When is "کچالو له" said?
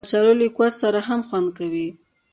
0.05-0.47